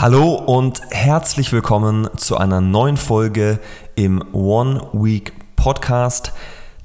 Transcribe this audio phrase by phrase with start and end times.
[0.00, 3.60] Hallo und herzlich willkommen zu einer neuen Folge
[3.96, 6.32] im One Week Podcast,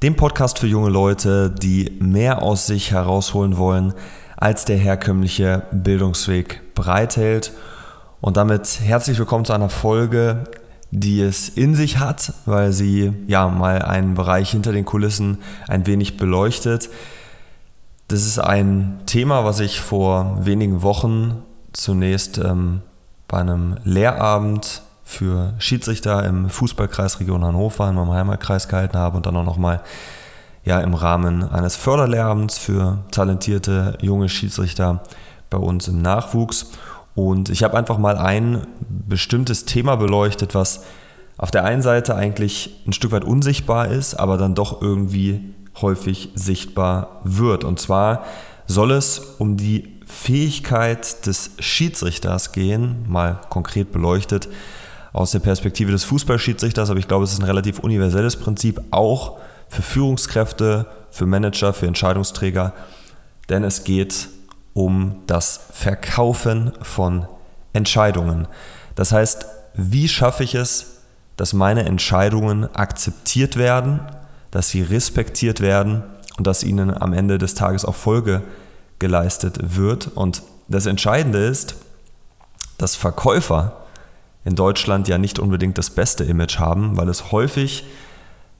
[0.03, 3.93] dem Podcast für junge Leute, die mehr aus sich herausholen wollen,
[4.35, 7.53] als der herkömmliche Bildungsweg bereithält.
[8.19, 10.43] Und damit herzlich willkommen zu einer Folge,
[10.91, 15.37] die es in sich hat, weil sie ja mal einen Bereich hinter den Kulissen
[15.69, 16.89] ein wenig beleuchtet.
[18.09, 22.81] Das ist ein Thema, was ich vor wenigen Wochen zunächst ähm,
[23.27, 29.25] bei einem Lehrabend für Schiedsrichter im Fußballkreis Region Hannover in meinem Heimatkreis gehalten habe und
[29.25, 29.81] dann auch nochmal
[30.63, 35.03] ja, im Rahmen eines Förderlehrabends für talentierte junge Schiedsrichter
[35.49, 36.71] bei uns im Nachwuchs.
[37.13, 40.83] Und ich habe einfach mal ein bestimmtes Thema beleuchtet, was
[41.37, 46.29] auf der einen Seite eigentlich ein Stück weit unsichtbar ist, aber dann doch irgendwie häufig
[46.33, 47.63] sichtbar wird.
[47.63, 48.23] Und zwar
[48.67, 54.47] soll es um die Fähigkeit des Schiedsrichters gehen, mal konkret beleuchtet
[55.13, 59.37] aus der Perspektive des Fußballschiedsrichters, aber ich glaube, es ist ein relativ universelles Prinzip, auch
[59.69, 62.73] für Führungskräfte, für Manager, für Entscheidungsträger,
[63.49, 64.27] denn es geht
[64.73, 67.27] um das Verkaufen von
[67.73, 68.47] Entscheidungen.
[68.95, 71.01] Das heißt, wie schaffe ich es,
[71.37, 73.99] dass meine Entscheidungen akzeptiert werden,
[74.51, 76.03] dass sie respektiert werden
[76.37, 78.41] und dass ihnen am Ende des Tages auch Folge
[78.99, 80.07] geleistet wird.
[80.15, 81.75] Und das Entscheidende ist,
[82.77, 83.85] dass Verkäufer
[84.43, 87.85] in Deutschland ja nicht unbedingt das beste Image haben, weil es häufig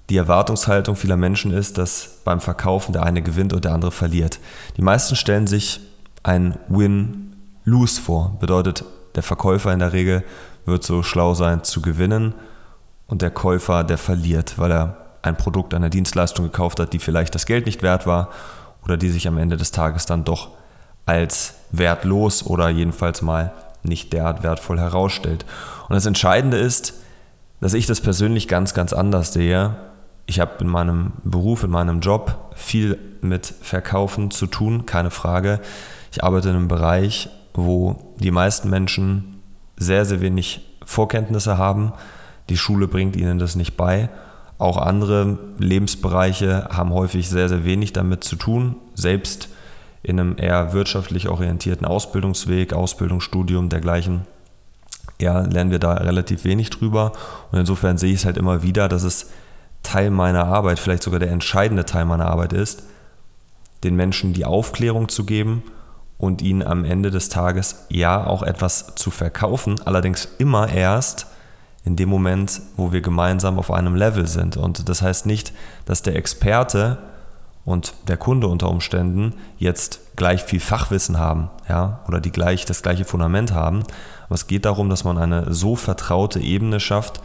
[0.09, 4.39] die Erwartungshaltung vieler Menschen ist, dass beim Verkaufen der eine gewinnt und der andere verliert.
[4.77, 5.79] Die meisten stellen sich
[6.23, 8.37] ein Win-Lose vor.
[8.39, 8.83] Bedeutet,
[9.15, 10.23] der Verkäufer in der Regel
[10.65, 12.33] wird so schlau sein zu gewinnen
[13.07, 17.35] und der Käufer, der verliert, weil er ein Produkt, eine Dienstleistung gekauft hat, die vielleicht
[17.35, 18.29] das Geld nicht wert war
[18.83, 20.49] oder die sich am Ende des Tages dann doch
[21.05, 23.53] als wertlos oder jedenfalls mal
[23.83, 25.45] nicht derart wertvoll herausstellt.
[25.87, 26.93] Und das Entscheidende ist,
[27.61, 29.75] dass ich das persönlich ganz, ganz anders sehe.
[30.25, 35.59] Ich habe in meinem Beruf, in meinem Job viel mit Verkaufen zu tun, keine Frage.
[36.11, 39.41] Ich arbeite in einem Bereich, wo die meisten Menschen
[39.77, 41.93] sehr, sehr wenig Vorkenntnisse haben.
[42.49, 44.09] Die Schule bringt ihnen das nicht bei.
[44.57, 48.77] Auch andere Lebensbereiche haben häufig sehr, sehr wenig damit zu tun.
[48.93, 49.49] Selbst
[50.01, 54.21] in einem eher wirtschaftlich orientierten Ausbildungsweg, Ausbildungsstudium, dergleichen,
[55.19, 57.11] ja, lernen wir da relativ wenig drüber.
[57.51, 59.31] Und insofern sehe ich es halt immer wieder, dass es
[59.83, 62.83] Teil meiner Arbeit, vielleicht sogar der entscheidende Teil meiner Arbeit ist,
[63.83, 65.63] den Menschen die Aufklärung zu geben
[66.17, 71.27] und ihnen am Ende des Tages ja auch etwas zu verkaufen, allerdings immer erst,
[71.85, 74.57] in dem Moment, wo wir gemeinsam auf einem Level sind.
[74.57, 75.53] Und das heißt nicht,
[75.85, 76.97] dass der Experte
[77.63, 82.81] und der Kunde unter Umständen jetzt gleich viel Fachwissen haben, ja, oder die gleich das
[82.81, 83.83] gleiche Fundament haben.
[84.25, 87.21] Aber es geht darum, dass man eine so vertraute Ebene schafft,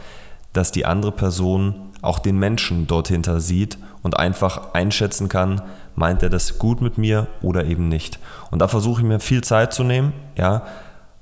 [0.53, 5.61] dass die andere Person auch den Menschen dort hinter sieht und einfach einschätzen kann,
[5.95, 8.19] meint er das gut mit mir oder eben nicht.
[8.49, 10.63] Und da versuche ich mir viel Zeit zu nehmen, ja.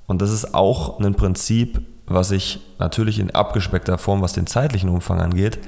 [0.06, 4.90] Und das ist auch ein Prinzip, was ich natürlich in abgespeckter Form, was den zeitlichen
[4.90, 5.58] Umfang angeht,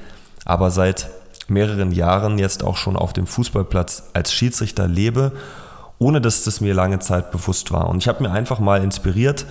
[0.45, 1.09] aber seit
[1.47, 5.31] mehreren Jahren jetzt auch schon auf dem Fußballplatz als Schiedsrichter lebe,
[5.99, 7.89] ohne dass das mir lange Zeit bewusst war.
[7.89, 9.45] Und ich habe mir einfach mal inspiriert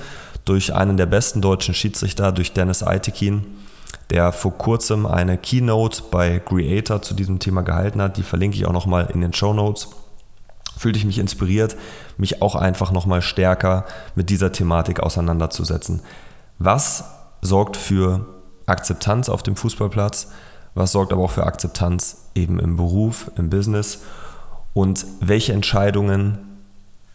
[0.45, 3.47] durch einen der besten deutschen Schiedsrichter, durch Dennis Eitekin,
[4.11, 8.19] der vor kurzem eine Keynote bei Creator zu diesem Thema gehalten hat.
[8.19, 9.89] Die verlinke ich auch nochmal in den Show Notes.
[10.77, 11.77] Fühlte ich mich inspiriert,
[12.19, 16.03] mich auch einfach nochmal stärker mit dieser Thematik auseinanderzusetzen.
[16.65, 17.03] Was
[17.41, 18.25] sorgt für
[18.67, 20.29] Akzeptanz auf dem Fußballplatz?
[20.75, 24.03] Was sorgt aber auch für Akzeptanz eben im Beruf, im Business?
[24.73, 26.39] Und welche Entscheidungen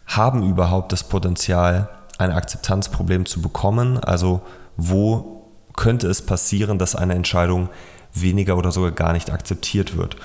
[0.06, 1.88] haben überhaupt das Potenzial,
[2.18, 3.98] ein Akzeptanzproblem zu bekommen?
[3.98, 4.42] Also
[4.76, 7.70] wo könnte es passieren, dass eine Entscheidung
[8.12, 10.16] weniger oder sogar gar nicht akzeptiert wird?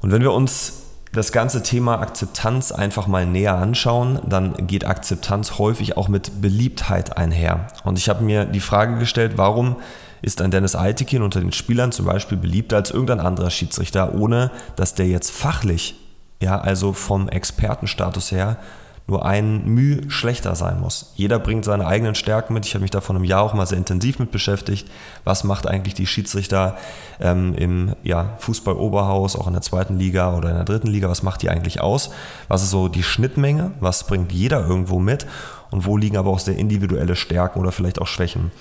[0.00, 5.58] Und wenn wir uns das ganze Thema Akzeptanz einfach mal näher anschauen, dann geht Akzeptanz
[5.58, 7.66] häufig auch mit Beliebtheit einher.
[7.84, 9.76] Und ich habe mir die Frage gestellt, warum
[10.22, 14.50] ist ein Dennis Eitekin unter den Spielern zum Beispiel beliebter als irgendein anderer Schiedsrichter, ohne
[14.76, 15.96] dass der jetzt fachlich,
[16.40, 18.58] ja, also vom Expertenstatus her,
[19.06, 21.12] nur ein Mühe schlechter sein muss.
[21.16, 22.64] Jeder bringt seine eigenen Stärken mit.
[22.64, 24.88] Ich habe mich da vor einem Jahr auch mal sehr intensiv mit beschäftigt.
[25.24, 26.76] Was macht eigentlich die Schiedsrichter
[27.20, 31.08] ähm, im ja, Fußball-Oberhaus, auch in der zweiten Liga oder in der dritten Liga?
[31.08, 32.10] Was macht die eigentlich aus?
[32.48, 33.72] Was ist so die Schnittmenge?
[33.80, 35.26] Was bringt jeder irgendwo mit?
[35.70, 38.52] Und wo liegen aber auch sehr individuelle Stärken oder vielleicht auch Schwächen?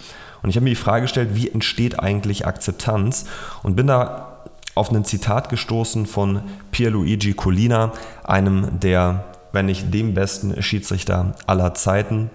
[0.42, 3.26] Und ich habe mir die Frage gestellt, wie entsteht eigentlich Akzeptanz?
[3.62, 4.40] Und bin da
[4.76, 7.92] auf ein Zitat gestoßen von Pierluigi Collina,
[8.24, 12.30] einem der wenn nicht dem besten Schiedsrichter aller Zeiten.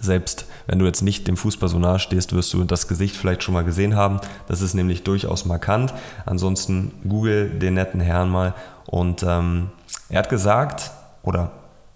[0.00, 3.42] Selbst wenn du jetzt nicht dem Fußball so nahe stehst, wirst du das Gesicht vielleicht
[3.42, 4.20] schon mal gesehen haben.
[4.48, 5.94] Das ist nämlich durchaus markant.
[6.26, 8.54] Ansonsten google den netten Herrn mal.
[8.86, 9.70] Und ähm,
[10.08, 10.90] er hat gesagt,
[11.22, 11.52] oder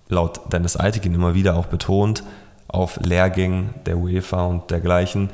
[0.08, 2.22] laut Dennis Eitikin immer wieder auch betont,
[2.68, 5.30] auf Lehrgängen der UEFA und dergleichen,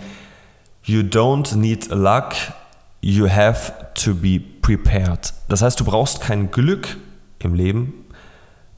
[0.84, 2.32] You don't need luck,
[3.00, 5.32] you have to be prepared.
[5.48, 6.96] Das heißt, du brauchst kein Glück
[7.38, 8.01] im Leben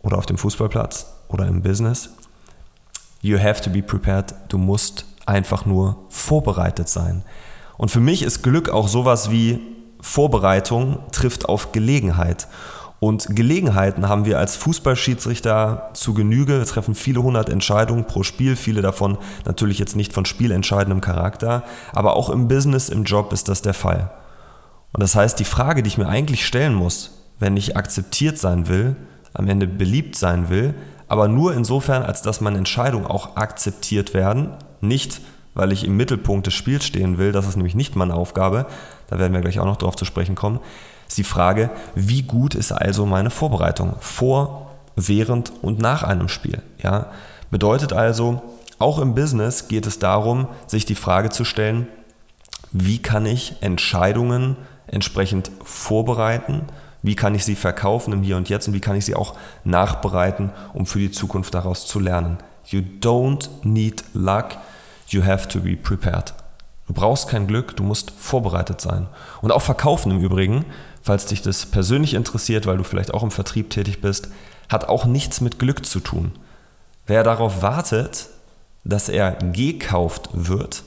[0.05, 2.11] oder auf dem Fußballplatz oder im Business.
[3.21, 4.35] You have to be prepared.
[4.49, 7.25] Du musst einfach nur vorbereitet sein.
[7.77, 9.61] Und für mich ist Glück auch sowas wie
[10.01, 12.47] Vorbereitung trifft auf Gelegenheit.
[13.01, 16.59] Und Gelegenheiten haben wir als Fußballschiedsrichter zu Genüge.
[16.59, 21.65] Wir treffen viele hundert Entscheidungen pro Spiel, viele davon natürlich jetzt nicht von spielentscheidendem Charakter,
[21.93, 24.11] aber auch im Business, im Job ist das der Fall.
[24.93, 28.69] Und das heißt, die Frage, die ich mir eigentlich stellen muss, wenn ich akzeptiert sein
[28.69, 28.97] will,
[29.35, 30.75] am Ende beliebt sein will,
[31.09, 35.21] aber nur insofern, als dass meine Entscheidungen auch akzeptiert werden, nicht
[35.55, 38.67] weil ich im Mittelpunkt des Spiels stehen will, das ist nämlich nicht meine Aufgabe,
[39.07, 40.59] da werden wir gleich auch noch drauf zu sprechen kommen,
[41.07, 46.63] ist die Frage, wie gut ist also meine Vorbereitung vor, während und nach einem Spiel.
[46.83, 47.07] Ja?
[47.51, 48.43] Bedeutet also,
[48.79, 51.87] auch im Business geht es darum, sich die Frage zu stellen,
[52.73, 56.63] wie kann ich Entscheidungen entsprechend vorbereiten,
[57.05, 59.35] wie kann ich sie verkaufen im Hier und Jetzt und wie kann ich sie auch
[59.63, 62.39] nachbereiten, um für die Zukunft daraus zu lernen.
[62.67, 64.57] You don't need luck,
[65.09, 66.33] you have to be prepared.
[66.89, 69.07] Du brauchst kein Glück, du musst vorbereitet sein.
[69.43, 70.65] Und auch verkaufen im Übrigen,
[71.03, 74.29] falls dich das persönlich interessiert, weil du vielleicht auch im Vertrieb tätig bist,
[74.71, 76.33] hat auch nichts mit Glück zu tun.
[77.07, 78.29] Wer darauf wartet,
[78.83, 80.85] dass er gekauft wird,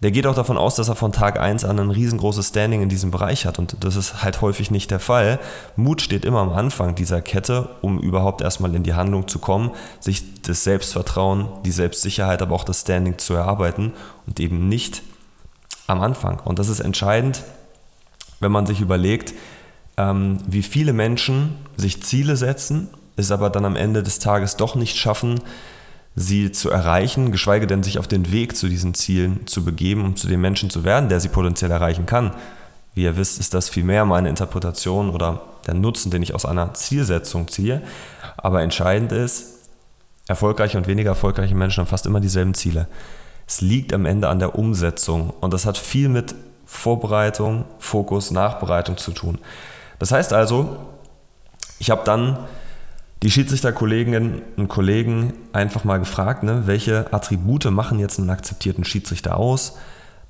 [0.00, 2.88] der geht auch davon aus, dass er von Tag 1 an ein riesengroßes Standing in
[2.88, 3.58] diesem Bereich hat.
[3.58, 5.38] Und das ist halt häufig nicht der Fall.
[5.76, 9.72] Mut steht immer am Anfang dieser Kette, um überhaupt erstmal in die Handlung zu kommen,
[10.00, 13.92] sich das Selbstvertrauen, die Selbstsicherheit, aber auch das Standing zu erarbeiten
[14.26, 15.02] und eben nicht
[15.86, 16.40] am Anfang.
[16.40, 17.42] Und das ist entscheidend,
[18.40, 19.34] wenn man sich überlegt,
[19.98, 24.76] ähm, wie viele Menschen sich Ziele setzen, es aber dann am Ende des Tages doch
[24.76, 25.40] nicht schaffen,
[26.16, 30.16] sie zu erreichen, geschweige denn sich auf den Weg zu diesen Zielen zu begeben, um
[30.16, 32.32] zu dem Menschen zu werden, der sie potenziell erreichen kann.
[32.94, 36.74] Wie ihr wisst, ist das vielmehr meine Interpretation oder der Nutzen, den ich aus einer
[36.74, 37.82] Zielsetzung ziehe.
[38.36, 39.58] Aber entscheidend ist,
[40.26, 42.88] erfolgreiche und weniger erfolgreiche Menschen haben fast immer dieselben Ziele.
[43.46, 46.34] Es liegt am Ende an der Umsetzung und das hat viel mit
[46.66, 49.38] Vorbereitung, Fokus, Nachbereitung zu tun.
[49.98, 50.76] Das heißt also,
[51.78, 52.38] ich habe dann
[53.22, 59.36] die Schiedsrichterkolleginnen und Kollegen einfach mal gefragt, ne, welche Attribute machen jetzt einen akzeptierten Schiedsrichter
[59.36, 59.76] aus.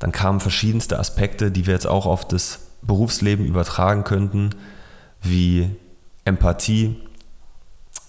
[0.01, 4.51] Dann kamen verschiedenste Aspekte, die wir jetzt auch auf das Berufsleben übertragen könnten,
[5.23, 5.71] wie
[6.25, 6.97] Empathie,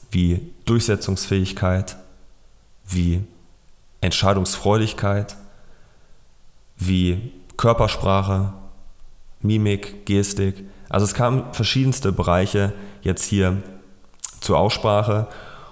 [0.09, 1.97] wie Durchsetzungsfähigkeit,
[2.87, 3.23] wie
[3.99, 5.35] Entscheidungsfreudigkeit,
[6.77, 8.53] wie Körpersprache,
[9.41, 10.65] Mimik, Gestik.
[10.89, 13.61] Also es kamen verschiedenste Bereiche jetzt hier
[14.41, 15.27] zur Aussprache.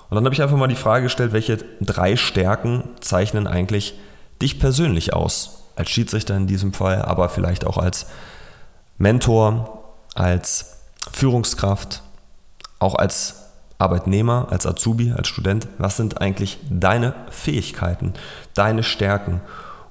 [0.09, 3.95] Und dann habe ich einfach mal die Frage gestellt, welche drei Stärken zeichnen eigentlich
[4.41, 5.65] dich persönlich aus?
[5.75, 8.07] Als Schiedsrichter in diesem Fall, aber vielleicht auch als
[8.97, 9.83] Mentor,
[10.13, 10.77] als
[11.11, 12.01] Führungskraft,
[12.79, 13.35] auch als
[13.77, 15.67] Arbeitnehmer, als Azubi, als Student.
[15.77, 18.13] Was sind eigentlich deine Fähigkeiten,
[18.53, 19.41] deine Stärken?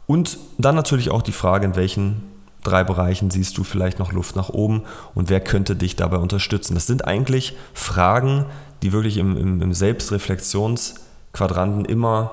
[0.06, 2.22] Und dann natürlich auch die Frage, in welchen
[2.62, 4.82] drei Bereichen siehst du vielleicht noch Luft nach oben
[5.14, 6.74] und wer könnte dich dabei unterstützen?
[6.74, 12.32] Das sind eigentlich Fragen, die wirklich im, im, im Selbstreflexionsquadranten immer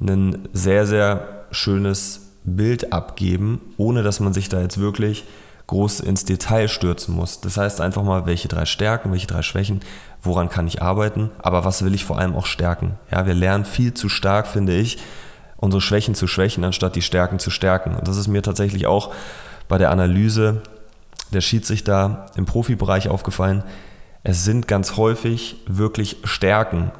[0.00, 5.24] ein sehr, sehr schönes Bild abgeben, ohne dass man sich da jetzt wirklich
[5.66, 7.40] groß ins Detail stürzen muss.
[7.40, 9.80] Das heißt einfach mal, welche drei Stärken, welche drei Schwächen,
[10.22, 12.98] woran kann ich arbeiten, aber was will ich vor allem auch stärken.
[13.10, 14.98] Ja, wir lernen viel zu stark, finde ich,
[15.56, 17.94] unsere Schwächen zu schwächen, anstatt die Stärken zu stärken.
[17.94, 19.14] Und das ist mir tatsächlich auch
[19.68, 20.60] bei der Analyse
[21.32, 23.64] der Schiedsrichter im Profibereich aufgefallen
[24.24, 26.90] es sind ganz häufig wirklich Stärken,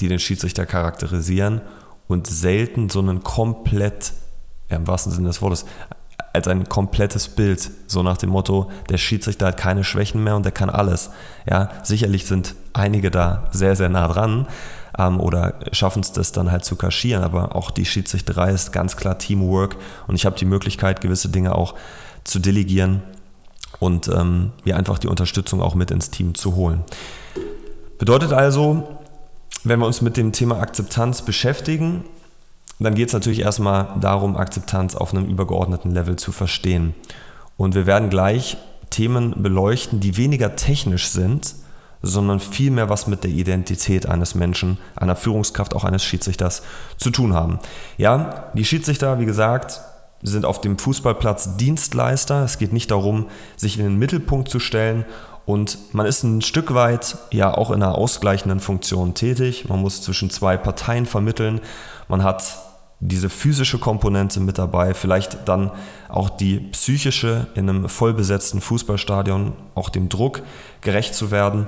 [0.00, 1.60] die den Schiedsrichter charakterisieren
[2.08, 4.12] und selten so einen komplett,
[4.68, 5.64] ja, im wahrsten Sinne des Wortes,
[6.32, 10.42] als ein komplettes Bild, so nach dem Motto, der Schiedsrichter hat keine Schwächen mehr und
[10.42, 11.10] der kann alles.
[11.48, 14.48] Ja, sicherlich sind einige da sehr, sehr nah dran
[14.98, 18.96] ähm, oder schaffen es das dann halt zu kaschieren, aber auch die Schiedsrichterei ist ganz
[18.96, 19.76] klar Teamwork
[20.08, 21.76] und ich habe die Möglichkeit, gewisse Dinge auch
[22.24, 23.02] zu delegieren
[23.80, 26.84] und ähm, mir einfach die Unterstützung auch mit ins Team zu holen.
[27.98, 28.98] Bedeutet also,
[29.62, 32.04] wenn wir uns mit dem Thema Akzeptanz beschäftigen,
[32.78, 36.94] dann geht es natürlich erstmal darum, Akzeptanz auf einem übergeordneten Level zu verstehen.
[37.56, 38.56] Und wir werden gleich
[38.90, 41.54] Themen beleuchten, die weniger technisch sind,
[42.02, 46.62] sondern vielmehr was mit der Identität eines Menschen, einer Führungskraft, auch eines Schiedsrichters
[46.98, 47.58] zu tun haben.
[47.96, 49.80] Ja, die Schiedsrichter, wie gesagt,
[50.24, 52.42] sind auf dem Fußballplatz Dienstleister.
[52.42, 55.04] Es geht nicht darum, sich in den Mittelpunkt zu stellen
[55.46, 59.68] und man ist ein Stück weit ja auch in einer ausgleichenden Funktion tätig.
[59.68, 61.60] Man muss zwischen zwei Parteien vermitteln.
[62.08, 62.58] Man hat
[63.00, 65.70] diese physische Komponente mit dabei, vielleicht dann
[66.08, 70.42] auch die psychische in einem vollbesetzten Fußballstadion, auch dem Druck
[70.80, 71.66] gerecht zu werden.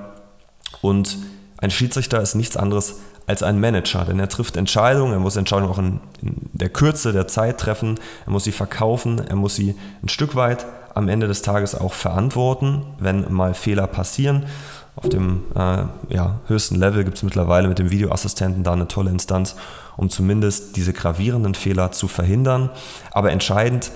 [0.81, 1.19] Und
[1.59, 5.71] ein Schiedsrichter ist nichts anderes als ein Manager, denn er trifft Entscheidungen, er muss Entscheidungen
[5.71, 9.75] auch in, in, der Kürze der Zeit treffen, er muss sie verkaufen, er muss sie
[10.03, 14.47] ein Stück weit am Ende des Tages auch verantworten, wenn mal Fehler passieren.
[14.95, 19.11] Auf dem äh, ja, höchsten Level gibt es mittlerweile mit dem Videoassistenten da eine tolle
[19.11, 19.57] Instanz,
[19.99, 22.71] um zumindest diese gravierenden Fehler zu verhindern.
[23.11, 23.91] Aber entscheidend,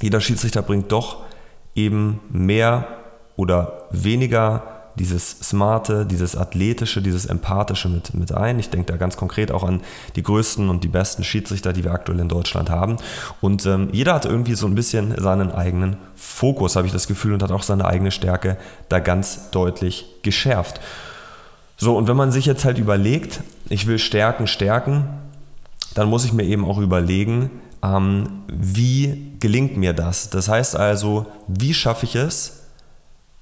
[0.00, 1.24] jeder Schiedsrichter bringt doch
[1.74, 2.86] eben mehr
[3.36, 8.58] oder weniger dieses Smarte, dieses Athletische, dieses Empathische mit, mit ein.
[8.58, 9.80] Ich denke da ganz konkret auch an
[10.16, 12.96] die größten und die besten Schiedsrichter, die wir aktuell in Deutschland haben.
[13.40, 17.32] Und ähm, jeder hat irgendwie so ein bisschen seinen eigenen Fokus, habe ich das Gefühl,
[17.32, 20.80] und hat auch seine eigene Stärke da ganz deutlich geschärft.
[21.76, 25.08] So, und wenn man sich jetzt halt überlegt, ich will Stärken stärken,
[25.94, 27.50] dann muss ich mir eben auch überlegen,
[27.82, 30.30] ähm, wie gelingt mir das?
[30.30, 32.64] Das heißt also, wie schaffe ich es,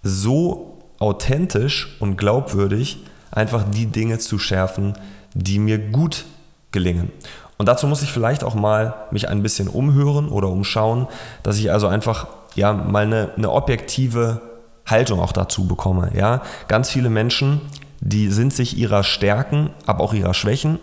[0.02, 2.98] so authentisch und glaubwürdig
[3.30, 4.94] einfach die Dinge zu schärfen,
[5.34, 6.24] die mir gut
[6.72, 7.12] gelingen.
[7.58, 11.06] Und dazu muss ich vielleicht auch mal mich ein bisschen umhören oder umschauen,
[11.42, 14.40] dass ich also einfach ja mal eine, eine objektive
[14.86, 16.12] Haltung auch dazu bekomme.
[16.14, 17.60] Ja, ganz viele Menschen,
[18.00, 20.78] die sind sich ihrer Stärken, aber auch ihrer Schwächen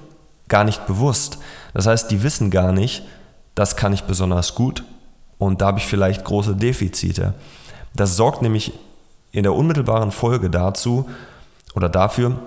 [0.48, 1.40] gar nicht bewusst.
[1.74, 3.04] Das heißt, die wissen gar nicht,
[3.56, 4.84] das kann ich besonders gut
[5.38, 7.34] und da habe ich vielleicht große Defizite.
[7.96, 8.74] Das sorgt nämlich
[9.34, 11.10] in der unmittelbaren Folge dazu
[11.76, 12.40] oder dafür,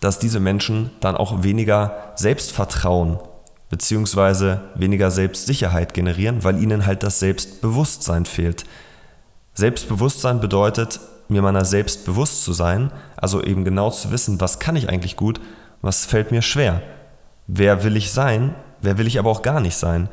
[0.00, 3.18] dass diese Menschen dann auch weniger Selbstvertrauen
[3.68, 4.56] bzw.
[4.74, 8.64] weniger Selbstsicherheit generieren, weil ihnen halt das Selbstbewusstsein fehlt.
[9.54, 14.76] Selbstbewusstsein bedeutet, mir meiner selbst bewusst zu sein, also eben genau zu wissen, was kann
[14.76, 15.40] ich eigentlich gut,
[15.82, 16.82] was fällt mir schwer.
[17.46, 20.08] Wer will ich sein, wer will ich aber auch gar nicht sein.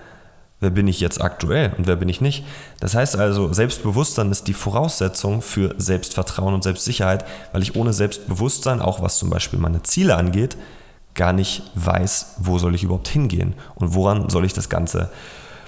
[0.59, 2.43] Wer bin ich jetzt aktuell und wer bin ich nicht?
[2.79, 8.81] Das heißt also, Selbstbewusstsein ist die Voraussetzung für Selbstvertrauen und Selbstsicherheit, weil ich ohne Selbstbewusstsein,
[8.81, 10.57] auch was zum Beispiel meine Ziele angeht,
[11.13, 15.09] gar nicht weiß, wo soll ich überhaupt hingehen und woran soll ich das Ganze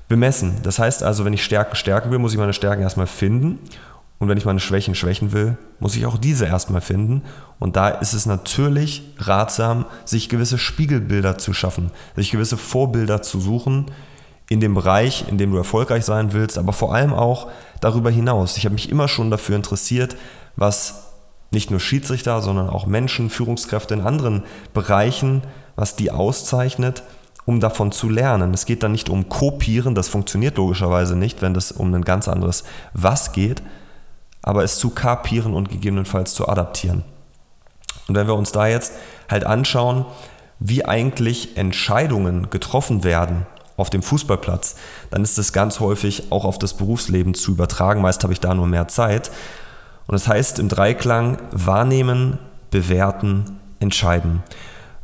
[0.07, 0.57] bemessen.
[0.63, 3.59] Das heißt also, wenn ich Stärken stärken will, muss ich meine Stärken erstmal finden
[4.19, 7.23] und wenn ich meine Schwächen schwächen will, muss ich auch diese erstmal finden.
[7.57, 13.39] Und da ist es natürlich ratsam, sich gewisse Spiegelbilder zu schaffen, sich gewisse Vorbilder zu
[13.39, 13.85] suchen,
[14.49, 17.47] in dem Bereich, in dem du erfolgreich sein willst, aber vor allem auch
[17.79, 18.57] darüber hinaus.
[18.57, 20.17] Ich habe mich immer schon dafür interessiert,
[20.55, 21.05] was
[21.51, 25.43] nicht nur Schiedsrichter, sondern auch Menschen, Führungskräfte in anderen Bereichen,
[25.75, 27.03] was die auszeichnet,
[27.45, 28.53] um davon zu lernen.
[28.53, 32.27] Es geht dann nicht um Kopieren, das funktioniert logischerweise nicht, wenn es um ein ganz
[32.27, 32.63] anderes
[32.93, 33.61] Was geht,
[34.41, 37.03] aber es zu kapieren und gegebenenfalls zu adaptieren.
[38.07, 38.93] Und wenn wir uns da jetzt
[39.29, 40.05] halt anschauen,
[40.59, 43.45] wie eigentlich Entscheidungen getroffen werden
[43.79, 44.75] auf dem Fußballplatz,
[45.09, 48.01] dann ist es ganz häufig auch auf das Berufsleben zu übertragen.
[48.01, 49.31] Meist habe ich da nur mehr Zeit.
[50.07, 52.39] Und das heißt im Dreiklang wahrnehmen,
[52.71, 54.43] bewerten, entscheiden.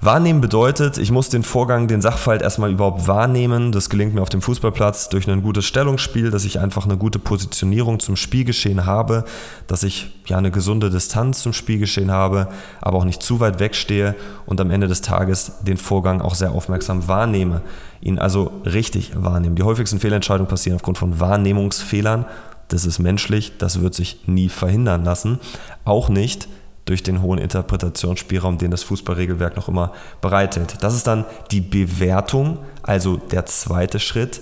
[0.01, 3.71] Wahrnehmen bedeutet, ich muss den Vorgang, den Sachverhalt erstmal überhaupt wahrnehmen.
[3.71, 7.17] Das gelingt mir auf dem Fußballplatz durch ein gutes Stellungsspiel, dass ich einfach eine gute
[7.17, 9.23] Positionierung zum Spielgeschehen habe,
[9.67, 12.49] dass ich ja eine gesunde Distanz zum Spielgeschehen habe,
[12.81, 16.51] aber auch nicht zu weit wegstehe und am Ende des Tages den Vorgang auch sehr
[16.51, 17.61] aufmerksam wahrnehme.
[18.01, 19.55] Ihn also richtig wahrnehmen.
[19.55, 22.25] Die häufigsten Fehlentscheidungen passieren aufgrund von Wahrnehmungsfehlern.
[22.67, 25.39] Das ist menschlich, das wird sich nie verhindern lassen.
[25.85, 26.47] Auch nicht
[26.85, 30.77] durch den hohen Interpretationsspielraum, den das Fußballregelwerk noch immer bereithält.
[30.81, 34.41] Das ist dann die Bewertung, also der zweite Schritt,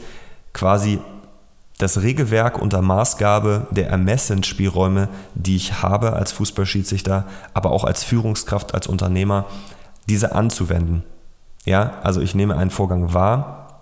[0.52, 1.00] quasi
[1.78, 8.74] das Regelwerk unter Maßgabe der Ermessensspielräume, die ich habe als Fußballschiedsrichter, aber auch als Führungskraft,
[8.74, 9.46] als Unternehmer,
[10.08, 11.04] diese anzuwenden.
[11.66, 13.80] Ja, also ich nehme einen Vorgang wahr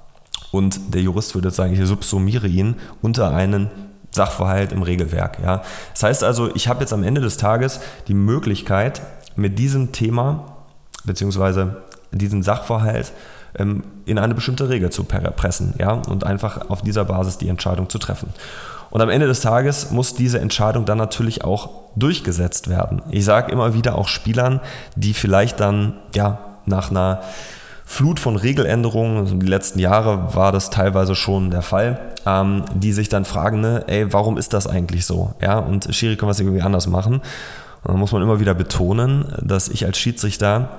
[0.51, 3.69] und der Jurist würde sagen, ich subsumiere ihn unter einen
[4.11, 5.39] Sachverhalt im Regelwerk.
[5.43, 5.61] Ja.
[5.93, 9.01] Das heißt also, ich habe jetzt am Ende des Tages die Möglichkeit,
[9.35, 10.57] mit diesem Thema
[11.05, 11.67] bzw.
[12.11, 13.13] diesem Sachverhalt
[13.57, 17.89] ähm, in eine bestimmte Regel zu pressen ja, und einfach auf dieser Basis die Entscheidung
[17.89, 18.33] zu treffen.
[18.89, 23.01] Und am Ende des Tages muss diese Entscheidung dann natürlich auch durchgesetzt werden.
[23.09, 24.59] Ich sage immer wieder auch Spielern,
[24.95, 27.21] die vielleicht dann ja nach einer
[27.91, 32.93] Flut von Regeländerungen, also die letzten Jahre war das teilweise schon der Fall, ähm, die
[32.93, 35.33] sich dann fragen, ne, ey, warum ist das eigentlich so?
[35.41, 37.15] Ja, und Schiri, können wir es irgendwie anders machen?
[37.83, 40.69] Und da muss man immer wieder betonen, dass ich als Schiedsrichter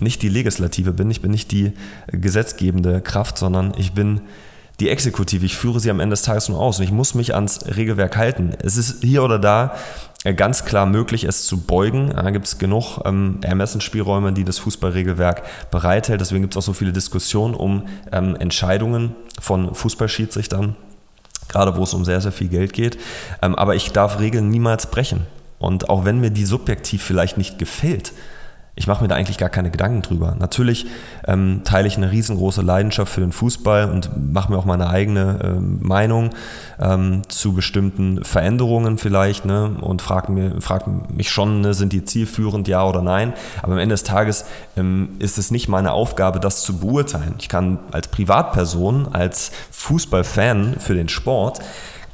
[0.00, 1.74] nicht die Legislative bin, ich bin nicht die
[2.06, 4.22] gesetzgebende Kraft, sondern ich bin
[4.80, 5.44] die Exekutive.
[5.44, 8.16] Ich führe sie am Ende des Tages nur aus und ich muss mich ans Regelwerk
[8.16, 8.54] halten.
[8.62, 9.74] Es ist hier oder da
[10.34, 12.10] ganz klar möglich, es zu beugen.
[12.10, 16.20] Da gibt es genug ähm, Ermessensspielräume, die das Fußballregelwerk bereithält.
[16.20, 20.76] Deswegen gibt es auch so viele Diskussionen um ähm, Entscheidungen von Fußballschiedsrichtern,
[21.48, 22.98] gerade wo es um sehr, sehr viel Geld geht.
[23.42, 25.26] Ähm, aber ich darf Regeln niemals brechen.
[25.58, 28.12] Und auch wenn mir die subjektiv vielleicht nicht gefällt,
[28.78, 30.36] ich mache mir da eigentlich gar keine Gedanken drüber.
[30.38, 30.86] Natürlich
[31.26, 35.38] ähm, teile ich eine riesengroße Leidenschaft für den Fußball und mache mir auch meine eigene
[35.42, 36.30] äh, Meinung
[36.78, 42.68] ähm, zu bestimmten Veränderungen vielleicht ne, und frage frag mich schon, ne, sind die zielführend,
[42.68, 43.32] ja oder nein.
[43.62, 44.44] Aber am Ende des Tages
[44.76, 47.34] ähm, ist es nicht meine Aufgabe, das zu beurteilen.
[47.38, 51.60] Ich kann als Privatperson, als Fußballfan für den Sport,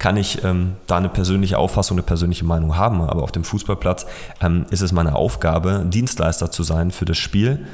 [0.03, 3.03] kann ich ähm, da eine persönliche Auffassung, eine persönliche Meinung haben.
[3.03, 4.05] Aber auf dem Fußballplatz
[4.41, 7.65] ähm, ist es meine Aufgabe, Dienstleister zu sein für das Spiel,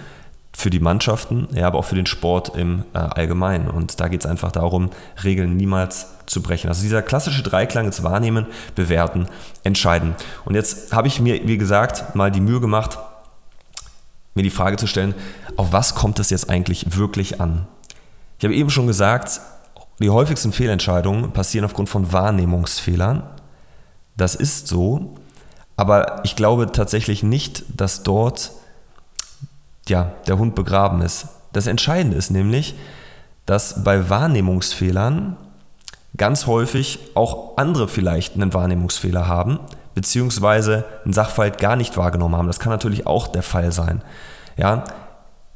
[0.52, 3.70] für die Mannschaften, ja, aber auch für den Sport im äh, Allgemeinen.
[3.70, 4.90] Und da geht es einfach darum,
[5.24, 6.68] Regeln niemals zu brechen.
[6.68, 8.44] Also dieser klassische Dreiklang ist Wahrnehmen,
[8.74, 9.26] Bewerten,
[9.64, 10.14] Entscheiden.
[10.44, 12.98] Und jetzt habe ich mir, wie gesagt, mal die Mühe gemacht,
[14.34, 15.14] mir die Frage zu stellen,
[15.56, 17.66] auf was kommt es jetzt eigentlich wirklich an?
[18.38, 19.40] Ich habe eben schon gesagt,
[20.00, 23.22] die häufigsten Fehlentscheidungen passieren aufgrund von Wahrnehmungsfehlern.
[24.16, 25.16] Das ist so,
[25.76, 28.52] aber ich glaube tatsächlich nicht, dass dort
[29.88, 31.28] ja, der Hund begraben ist.
[31.52, 32.74] Das Entscheidende ist nämlich,
[33.46, 35.36] dass bei Wahrnehmungsfehlern
[36.16, 39.60] ganz häufig auch andere vielleicht einen Wahrnehmungsfehler haben,
[39.94, 42.46] beziehungsweise einen Sachverhalt gar nicht wahrgenommen haben.
[42.46, 44.02] Das kann natürlich auch der Fall sein.
[44.56, 44.84] Ja,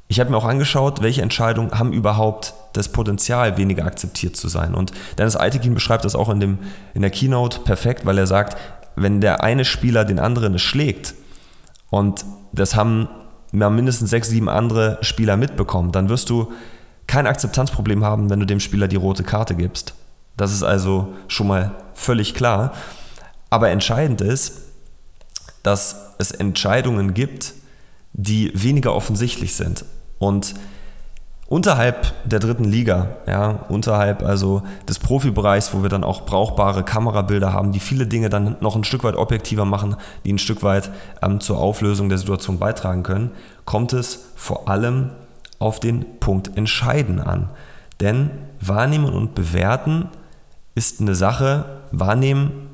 [0.09, 4.75] ich habe mir auch angeschaut, welche Entscheidungen haben überhaupt das Potenzial, weniger akzeptiert zu sein.
[4.75, 6.59] Und Dennis Altekin beschreibt das auch in, dem,
[6.95, 8.57] in der Keynote perfekt, weil er sagt,
[8.97, 11.15] wenn der eine Spieler den anderen schlägt
[11.91, 13.09] und das haben
[13.53, 16.53] mindestens sechs, sieben andere Spieler mitbekommen, dann wirst du
[17.07, 19.95] kein Akzeptanzproblem haben, wenn du dem Spieler die rote Karte gibst.
[20.37, 22.73] Das ist also schon mal völlig klar.
[23.51, 24.63] Aber entscheidend ist,
[25.63, 27.53] dass es Entscheidungen gibt,
[28.15, 29.85] die weniger offensichtlich sind.
[30.19, 30.55] Und
[31.53, 37.53] unterhalb der dritten Liga, ja, unterhalb also des Profibereichs, wo wir dann auch brauchbare Kamerabilder
[37.53, 40.91] haben, die viele Dinge dann noch ein Stück weit objektiver machen, die ein Stück weit
[41.21, 43.33] ähm, zur Auflösung der Situation beitragen können,
[43.67, 45.11] kommt es vor allem
[45.59, 47.51] auf den Punkt Entscheiden an.
[48.01, 50.09] Denn Wahrnehmen und Bewerten
[50.75, 52.71] ist eine Sache, Wahrnehmen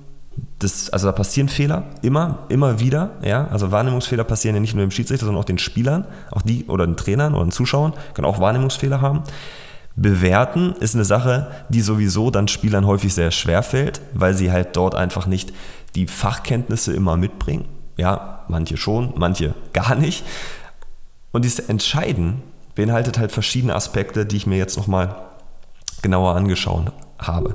[0.58, 3.12] das, also da passieren Fehler, immer, immer wieder.
[3.22, 3.48] Ja?
[3.48, 6.86] Also Wahrnehmungsfehler passieren ja nicht nur dem Schiedsrichter, sondern auch den Spielern, auch die oder
[6.86, 9.22] den Trainern oder den Zuschauern können auch Wahrnehmungsfehler haben.
[9.96, 14.76] Bewerten ist eine Sache, die sowieso dann Spielern häufig sehr schwer fällt, weil sie halt
[14.76, 15.52] dort einfach nicht
[15.96, 17.64] die Fachkenntnisse immer mitbringen.
[17.96, 20.24] Ja, manche schon, manche gar nicht.
[21.32, 22.42] Und dieses Entscheiden
[22.76, 25.16] beinhaltet halt verschiedene Aspekte, die ich mir jetzt nochmal
[26.00, 27.54] genauer angeschaut habe.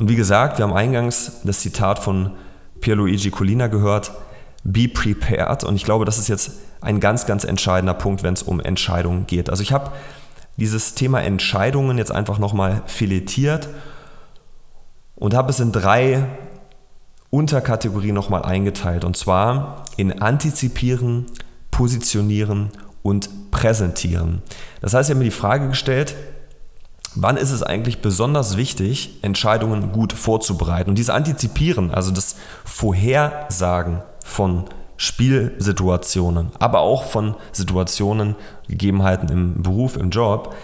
[0.00, 2.30] Und wie gesagt, wir haben eingangs das Zitat von
[2.80, 4.12] Pierluigi Collina gehört,
[4.64, 5.62] be prepared.
[5.62, 9.26] Und ich glaube, das ist jetzt ein ganz, ganz entscheidender Punkt, wenn es um Entscheidungen
[9.26, 9.50] geht.
[9.50, 9.92] Also ich habe
[10.56, 13.68] dieses Thema Entscheidungen jetzt einfach nochmal filetiert
[15.16, 16.24] und habe es in drei
[17.28, 19.04] Unterkategorien nochmal eingeteilt.
[19.04, 21.26] Und zwar in Antizipieren,
[21.70, 22.70] Positionieren
[23.02, 24.40] und Präsentieren.
[24.80, 26.14] Das heißt, ich habe mir die Frage gestellt,
[27.14, 30.90] wann ist es eigentlich besonders wichtig, Entscheidungen gut vorzubereiten.
[30.90, 34.64] Und dieses Antizipieren, also das Vorhersagen von
[34.96, 38.36] Spielsituationen, aber auch von Situationen,
[38.68, 40.54] Gegebenheiten im Beruf, im Job,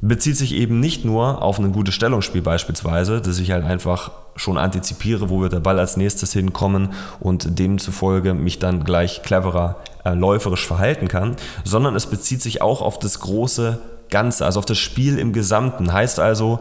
[0.00, 4.58] bezieht sich eben nicht nur auf ein gutes Stellungsspiel beispielsweise, dass ich halt einfach schon
[4.58, 10.12] antizipiere, wo wird der Ball als nächstes hinkommen und demzufolge mich dann gleich cleverer äh,
[10.12, 13.78] läuferisch verhalten kann, sondern es bezieht sich auch auf das große
[14.14, 15.92] Ganze, also auf das Spiel im Gesamten.
[15.92, 16.60] Heißt also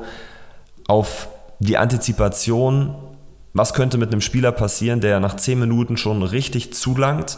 [0.87, 1.27] auf
[1.59, 2.95] die Antizipation,
[3.53, 7.37] was könnte mit einem Spieler passieren, der nach 10 Minuten schon richtig zulangt,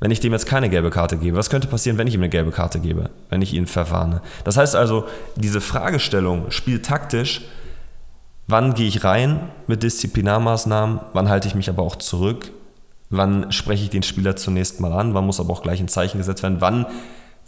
[0.00, 1.36] wenn ich dem jetzt keine gelbe Karte gebe?
[1.36, 4.22] Was könnte passieren, wenn ich ihm eine gelbe Karte gebe, wenn ich ihn verwarne?
[4.42, 7.42] Das heißt also, diese Fragestellung, spieltaktisch,
[8.48, 12.50] wann gehe ich rein mit Disziplinarmaßnahmen, wann halte ich mich aber auch zurück,
[13.08, 16.18] wann spreche ich den Spieler zunächst mal an, wann muss aber auch gleich ein Zeichen
[16.18, 16.86] gesetzt werden, wann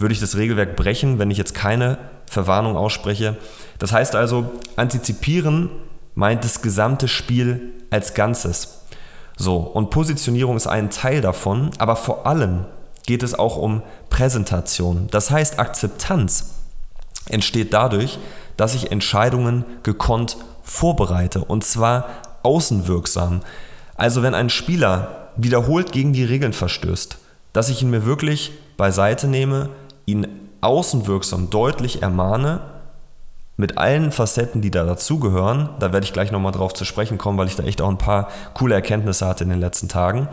[0.01, 3.37] würde ich das Regelwerk brechen, wenn ich jetzt keine Verwarnung ausspreche.
[3.79, 5.71] Das heißt also, antizipieren
[6.15, 8.81] meint das gesamte Spiel als Ganzes.
[9.37, 12.67] So, und Positionierung ist ein Teil davon, aber vor allem
[13.07, 15.09] geht es auch um Präsentation.
[15.11, 16.55] Das heißt, Akzeptanz
[17.29, 18.19] entsteht dadurch,
[18.57, 22.09] dass ich Entscheidungen gekonnt vorbereite und zwar
[22.43, 23.41] außenwirksam.
[23.97, 27.19] Also wenn ein Spieler wiederholt gegen die Regeln verstößt,
[27.53, 29.71] dass ich ihn mir wirklich beiseite nehme,
[30.11, 30.27] ihn
[30.61, 32.61] außenwirksam deutlich ermahne,
[33.61, 35.69] mit allen Facetten, die da dazugehören.
[35.79, 37.99] Da werde ich gleich nochmal drauf zu sprechen kommen, weil ich da echt auch ein
[37.99, 40.29] paar coole Erkenntnisse hatte in den letzten Tagen.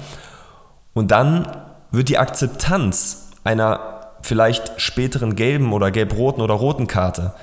[0.93, 1.47] Und dann
[1.91, 7.33] wird die Akzeptanz einer vielleicht späteren gelben oder gelb-roten oder roten Karte,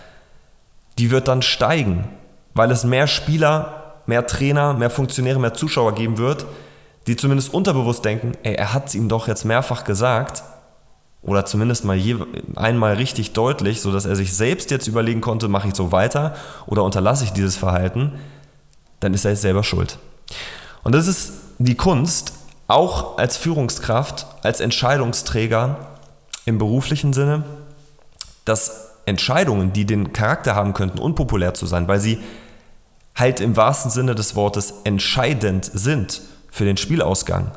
[0.99, 2.09] die wird dann steigen,
[2.55, 6.47] weil es mehr Spieler, mehr Trainer, mehr Funktionäre, mehr Zuschauer geben wird,
[7.07, 10.43] die zumindest unterbewusst denken, ey, er hat es ihm doch jetzt mehrfach gesagt
[11.25, 12.17] oder zumindest mal je,
[12.55, 16.35] einmal richtig deutlich, sodass er sich selbst jetzt überlegen konnte, mache ich so weiter
[16.67, 18.13] oder unterlasse ich dieses Verhalten,
[19.01, 19.99] dann ist er jetzt selber schuld.
[20.83, 22.35] Und das ist die Kunst,
[22.69, 25.77] auch als Führungskraft, als Entscheidungsträger
[26.45, 27.45] im beruflichen Sinne,
[28.45, 32.19] dass Entscheidungen, die den Charakter haben könnten, unpopulär zu sein, weil sie
[33.15, 37.53] halt im wahrsten Sinne des Wortes entscheidend sind für den Spielausgang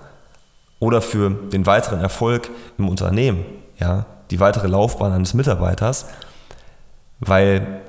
[0.80, 3.46] oder für den weiteren Erfolg im Unternehmen,
[3.80, 6.06] ja, die weitere Laufbahn eines Mitarbeiters,
[7.20, 7.82] weil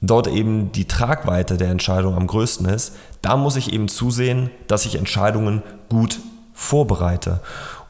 [0.00, 4.86] dort eben die Tragweite der Entscheidung am größten ist, da muss ich eben zusehen, dass
[4.86, 6.20] ich Entscheidungen gut
[6.52, 7.40] vorbereite.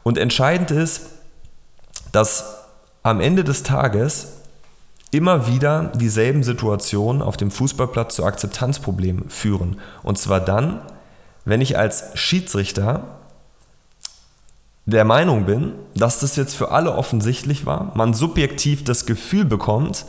[0.03, 1.09] Und entscheidend ist,
[2.11, 2.57] dass
[3.03, 4.33] am Ende des Tages
[5.11, 9.79] immer wieder dieselben Situationen auf dem Fußballplatz zu Akzeptanzproblemen führen.
[10.03, 10.81] Und zwar dann,
[11.45, 13.19] wenn ich als Schiedsrichter
[14.85, 20.05] der Meinung bin, dass das jetzt für alle offensichtlich war, man subjektiv das Gefühl bekommt,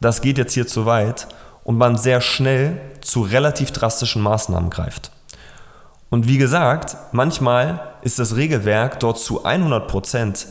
[0.00, 1.26] das geht jetzt hier zu weit
[1.64, 5.10] und man sehr schnell zu relativ drastischen Maßnahmen greift.
[6.10, 10.46] Und wie gesagt, manchmal ist das Regelwerk dort zu 100 Prozent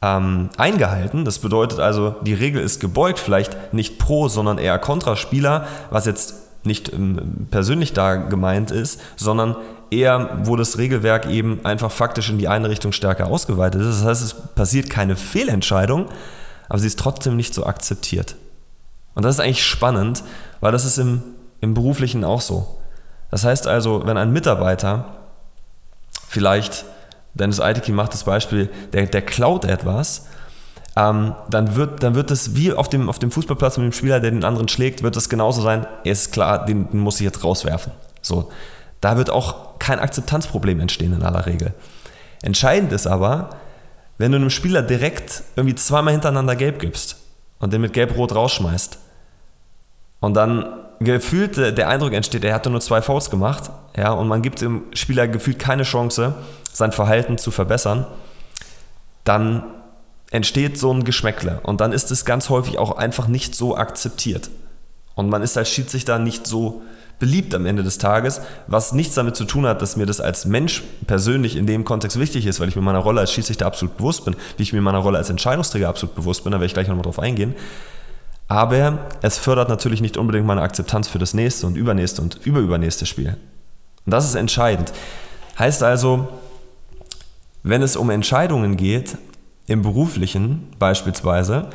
[0.00, 1.24] ähm, eingehalten.
[1.24, 6.06] Das bedeutet also, die Regel ist gebeugt, vielleicht nicht pro, sondern eher kontra Spieler, was
[6.06, 9.56] jetzt nicht ähm, persönlich da gemeint ist, sondern
[9.90, 14.00] eher, wo das Regelwerk eben einfach faktisch in die eine Richtung stärker ausgeweitet ist.
[14.00, 16.06] Das heißt, es passiert keine Fehlentscheidung,
[16.68, 18.36] aber sie ist trotzdem nicht so akzeptiert.
[19.14, 20.22] Und das ist eigentlich spannend,
[20.60, 21.22] weil das ist im,
[21.60, 22.78] im beruflichen auch so.
[23.30, 25.06] Das heißt also, wenn ein Mitarbeiter
[26.28, 26.84] vielleicht
[27.34, 30.26] Dennis Eitekin macht das Beispiel, der, der klaut etwas,
[30.96, 34.20] ähm, dann, wird, dann wird es wie auf dem, auf dem Fußballplatz mit dem Spieler,
[34.20, 37.44] der den anderen schlägt, wird es genauso sein, ist klar, den, den muss ich jetzt
[37.44, 37.92] rauswerfen.
[38.20, 38.50] So,
[39.00, 41.74] da wird auch kein Akzeptanzproblem entstehen in aller Regel.
[42.42, 43.50] Entscheidend ist aber,
[44.18, 47.16] wenn du einem Spieler direkt irgendwie zweimal hintereinander gelb gibst
[47.60, 48.98] und den mit gelb-rot rausschmeißt
[50.20, 50.66] und dann
[51.00, 54.84] gefühlt der Eindruck entsteht, er hatte nur zwei Fouls gemacht, ja, und man gibt dem
[54.92, 56.34] Spieler gefühlt keine Chance,
[56.72, 58.06] sein Verhalten zu verbessern,
[59.22, 59.62] dann
[60.30, 64.50] entsteht so ein Geschmäckle und dann ist es ganz häufig auch einfach nicht so akzeptiert.
[65.14, 66.82] Und man ist als Schiedsrichter nicht so
[67.18, 70.44] beliebt am Ende des Tages, was nichts damit zu tun hat, dass mir das als
[70.46, 73.96] Mensch persönlich in dem Kontext wichtig ist, weil ich mir meiner Rolle als Schiedsrichter absolut
[73.96, 76.74] bewusst bin, wie ich mir meiner Rolle als Entscheidungsträger absolut bewusst bin, da werde ich
[76.74, 77.54] gleich nochmal drauf eingehen.
[78.46, 83.04] Aber es fördert natürlich nicht unbedingt meine Akzeptanz für das nächste und übernächste und überübernächste
[83.04, 83.36] Spiel.
[84.06, 84.92] Und das ist entscheidend.
[85.58, 86.28] Heißt also,
[87.62, 89.18] wenn es um Entscheidungen geht,
[89.66, 91.68] im beruflichen beispielsweise,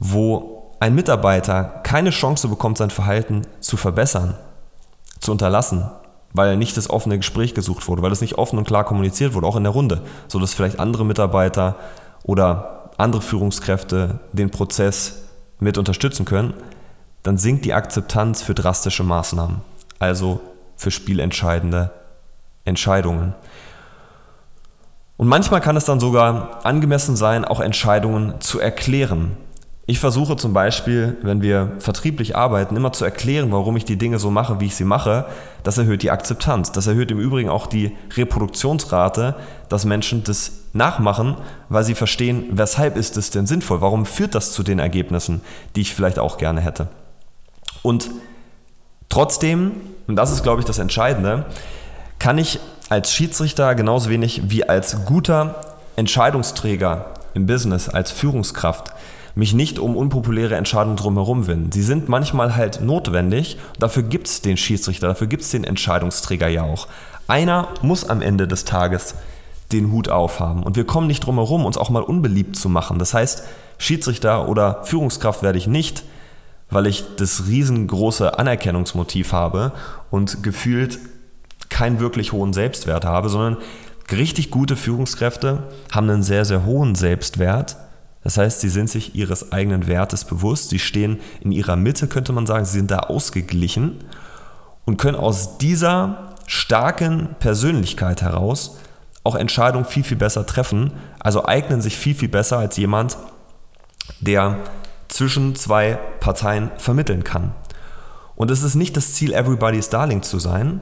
[0.00, 4.34] wo ein Mitarbeiter keine Chance bekommt, sein Verhalten zu verbessern,
[5.20, 5.90] zu unterlassen,
[6.32, 9.46] weil nicht das offene Gespräch gesucht wurde, weil es nicht offen und klar kommuniziert wurde,
[9.46, 11.76] auch in der Runde, sodass vielleicht andere Mitarbeiter
[12.24, 15.22] oder andere Führungskräfte den Prozess
[15.60, 16.54] mit unterstützen können,
[17.22, 19.60] dann sinkt die Akzeptanz für drastische Maßnahmen,
[19.98, 20.40] also
[20.76, 21.90] für spielentscheidende
[22.64, 23.34] Entscheidungen.
[25.16, 29.36] Und manchmal kann es dann sogar angemessen sein, auch Entscheidungen zu erklären.
[29.90, 34.18] Ich versuche zum Beispiel, wenn wir vertrieblich arbeiten, immer zu erklären, warum ich die Dinge
[34.18, 35.24] so mache, wie ich sie mache.
[35.62, 36.72] Das erhöht die Akzeptanz.
[36.72, 39.36] Das erhöht im Übrigen auch die Reproduktionsrate,
[39.70, 41.38] dass Menschen das nachmachen,
[41.70, 43.80] weil sie verstehen, weshalb ist es denn sinnvoll?
[43.80, 45.40] Warum führt das zu den Ergebnissen,
[45.74, 46.88] die ich vielleicht auch gerne hätte?
[47.80, 48.10] Und
[49.08, 49.70] trotzdem,
[50.06, 51.46] und das ist, glaube ich, das Entscheidende,
[52.18, 58.92] kann ich als Schiedsrichter genauso wenig wie als guter Entscheidungsträger im Business, als Führungskraft,
[59.38, 61.70] mich nicht um unpopuläre Entscheidungen drumherum winden.
[61.70, 63.56] Sie sind manchmal halt notwendig.
[63.78, 66.88] Dafür gibt es den Schiedsrichter, dafür gibt es den Entscheidungsträger ja auch.
[67.28, 69.14] Einer muss am Ende des Tages
[69.70, 70.64] den Hut aufhaben.
[70.64, 72.98] Und wir kommen nicht drum herum, uns auch mal unbeliebt zu machen.
[72.98, 73.44] Das heißt,
[73.78, 76.02] Schiedsrichter oder Führungskraft werde ich nicht,
[76.68, 79.70] weil ich das riesengroße Anerkennungsmotiv habe
[80.10, 80.98] und gefühlt
[81.68, 83.58] keinen wirklich hohen Selbstwert habe, sondern
[84.10, 87.76] richtig gute Führungskräfte haben einen sehr, sehr hohen Selbstwert.
[88.24, 92.32] Das heißt, sie sind sich ihres eigenen Wertes bewusst, sie stehen in ihrer Mitte, könnte
[92.32, 94.04] man sagen, sie sind da ausgeglichen
[94.84, 98.78] und können aus dieser starken Persönlichkeit heraus
[99.24, 103.18] auch Entscheidungen viel, viel besser treffen, also eignen sich viel, viel besser als jemand,
[104.20, 104.58] der
[105.08, 107.52] zwischen zwei Parteien vermitteln kann.
[108.36, 110.80] Und es ist nicht das Ziel, everybody's Darling zu sein.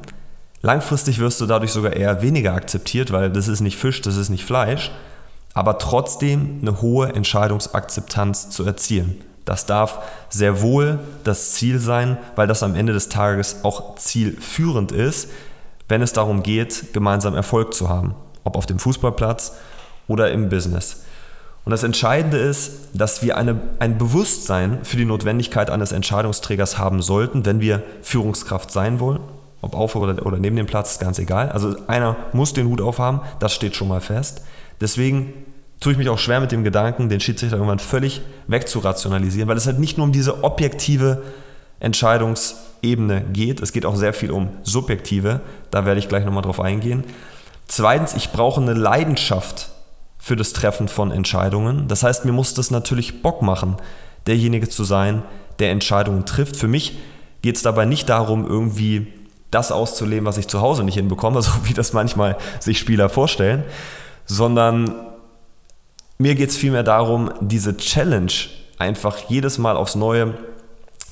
[0.63, 4.29] Langfristig wirst du dadurch sogar eher weniger akzeptiert, weil das ist nicht Fisch, das ist
[4.29, 4.93] nicht Fleisch,
[5.57, 9.23] aber trotzdem eine hohe Entscheidungsakzeptanz zu erzielen.
[9.47, 14.93] Das darf sehr wohl das Ziel sein, weil das am Ende des Tages auch zielführend
[14.93, 15.31] ist,
[15.89, 18.15] wenn es darum geht, gemeinsam Erfolg zu haben,
[18.45, 19.55] ob auf dem Fußballplatz
[20.09, 21.05] oder im Business.
[21.65, 27.01] Und das Entscheidende ist, dass wir eine, ein Bewusstsein für die Notwendigkeit eines Entscheidungsträgers haben
[27.01, 29.21] sollten, wenn wir Führungskraft sein wollen.
[29.63, 31.49] Ob auf oder, oder neben dem Platz, ist ganz egal.
[31.49, 34.43] Also einer muss den Hut aufhaben, das steht schon mal fest.
[34.81, 35.33] Deswegen
[35.81, 39.67] tue ich mich auch schwer mit dem Gedanken, den Schiedsrichter irgendwann völlig wegzurationalisieren, weil es
[39.67, 41.23] halt nicht nur um diese objektive
[41.81, 46.61] Entscheidungsebene geht, es geht auch sehr viel um subjektive, da werde ich gleich nochmal drauf
[46.61, 47.05] eingehen.
[47.67, 49.71] Zweitens, ich brauche eine Leidenschaft
[50.19, 51.89] für das Treffen von Entscheidungen.
[51.89, 53.77] Das heißt, mir muss das natürlich Bock machen,
[54.27, 55.23] derjenige zu sein,
[55.59, 56.57] der Entscheidungen trifft.
[56.57, 56.99] Für mich
[57.43, 59.13] geht es dabei nicht darum, irgendwie
[59.51, 63.65] das auszuleben, was ich zu Hause nicht hinbekomme, so wie das manchmal sich Spieler vorstellen,
[64.25, 64.95] sondern
[66.19, 68.33] mir geht es vielmehr darum, diese Challenge
[68.79, 70.35] einfach jedes Mal aufs Neue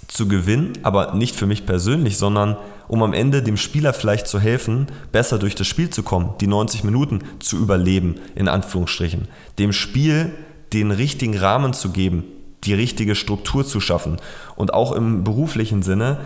[0.09, 2.57] zu gewinnen, aber nicht für mich persönlich, sondern
[2.89, 6.47] um am Ende dem Spieler vielleicht zu helfen, besser durch das Spiel zu kommen, die
[6.47, 9.29] 90 Minuten zu überleben, in Anführungsstrichen.
[9.59, 10.33] Dem Spiel
[10.73, 12.25] den richtigen Rahmen zu geben,
[12.65, 14.17] die richtige Struktur zu schaffen
[14.57, 16.19] und auch im beruflichen Sinne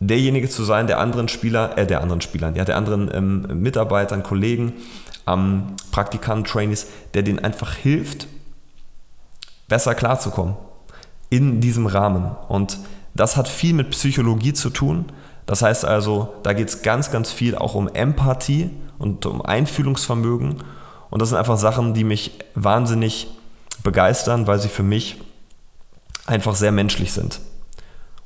[0.00, 4.22] derjenige zu sein, der anderen Spieler, äh, der anderen Spielern, ja, der anderen ähm, Mitarbeitern,
[4.22, 4.74] Kollegen,
[5.28, 8.28] ähm, Praktikanten, Trainees, der denen einfach hilft,
[9.68, 10.56] besser klarzukommen
[11.30, 12.34] in diesem Rahmen.
[12.48, 12.78] Und
[13.14, 15.06] das hat viel mit Psychologie zu tun.
[15.46, 20.62] Das heißt also, da geht es ganz, ganz viel auch um Empathie und um Einfühlungsvermögen.
[21.10, 23.28] Und das sind einfach Sachen, die mich wahnsinnig
[23.82, 25.20] begeistern, weil sie für mich
[26.26, 27.40] einfach sehr menschlich sind.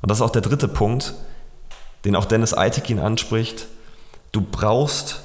[0.01, 1.13] Und das ist auch der dritte Punkt,
[2.03, 3.67] den auch Dennis Eitekin anspricht.
[4.33, 5.21] Du brauchst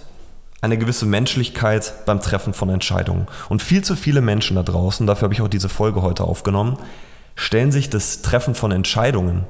[0.61, 3.27] eine gewisse Menschlichkeit beim Treffen von Entscheidungen.
[3.49, 6.79] Und viel zu viele Menschen da draußen, dafür habe ich auch diese Folge heute aufgenommen,
[7.37, 9.45] stellen sich das Treffen von Entscheidungen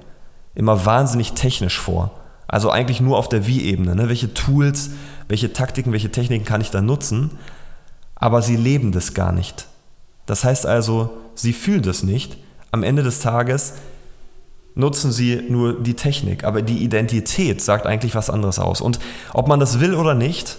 [0.55, 2.11] immer wahnsinnig technisch vor.
[2.47, 3.95] Also eigentlich nur auf der Wie-Ebene.
[3.95, 4.09] Ne?
[4.09, 4.91] Welche Tools,
[5.29, 7.39] welche Taktiken, welche Techniken kann ich da nutzen?
[8.15, 9.67] Aber sie leben das gar nicht.
[10.27, 12.37] Das heißt also, sie fühlen das nicht.
[12.71, 13.75] Am Ende des Tages
[14.75, 18.81] nutzen sie nur die Technik, aber die Identität sagt eigentlich was anderes aus.
[18.81, 18.99] Und
[19.33, 20.59] ob man das will oder nicht,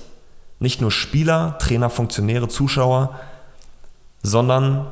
[0.60, 3.18] nicht nur Spieler, Trainer, Funktionäre, Zuschauer,
[4.22, 4.88] sondern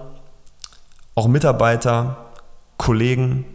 [1.15, 2.25] auch Mitarbeiter,
[2.77, 3.45] Kollegen,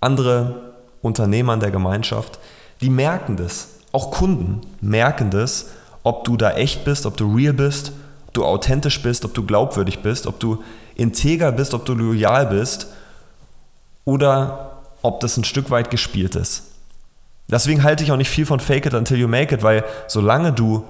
[0.00, 2.38] andere Unternehmer in der Gemeinschaft,
[2.80, 3.68] die merken das.
[3.92, 5.68] Auch Kunden merken das,
[6.02, 7.92] ob du da echt bist, ob du real bist,
[8.26, 10.62] ob du authentisch bist, ob du glaubwürdig bist, ob du
[10.94, 12.88] integer bist, ob du loyal bist
[14.04, 16.71] oder ob das ein Stück weit gespielt ist.
[17.52, 20.52] Deswegen halte ich auch nicht viel von Fake it until you make it, weil solange
[20.52, 20.84] du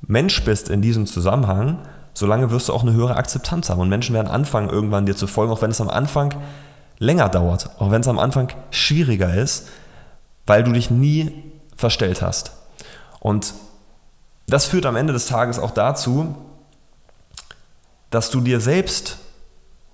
[0.00, 1.78] Mensch bist in diesem Zusammenhang,
[2.14, 3.80] solange wirst du auch eine höhere Akzeptanz haben.
[3.80, 6.34] Und Menschen werden anfangen, irgendwann dir zu folgen, auch wenn es am Anfang
[6.98, 9.68] länger dauert, auch wenn es am Anfang schwieriger ist,
[10.46, 12.52] weil du dich nie verstellt hast.
[13.20, 13.52] Und
[14.46, 16.34] das führt am Ende des Tages auch dazu,
[18.10, 19.18] dass du dir selbst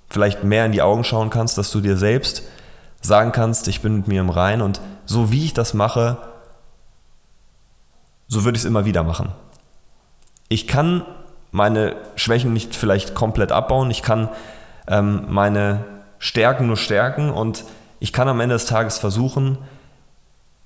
[0.08, 2.42] vielleicht mehr in die Augen schauen kannst, dass du dir selbst
[3.00, 6.18] sagen kannst, ich bin mit mir im Rein und so wie ich das mache,
[8.28, 9.32] so würde ich es immer wieder machen.
[10.48, 11.04] Ich kann
[11.50, 13.90] meine Schwächen nicht vielleicht komplett abbauen.
[13.90, 14.28] Ich kann
[14.86, 15.84] ähm, meine
[16.20, 17.64] Stärken nur stärken und
[17.98, 19.58] ich kann am Ende des Tages versuchen,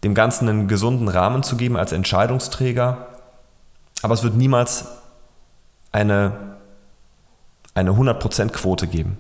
[0.03, 3.07] dem Ganzen einen gesunden Rahmen zu geben als Entscheidungsträger.
[4.03, 4.89] Aber es wird niemals
[5.91, 6.33] eine,
[7.73, 9.17] eine 100%-Quote geben